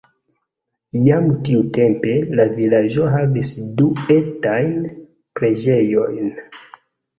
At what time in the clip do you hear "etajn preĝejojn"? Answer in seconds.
4.17-6.35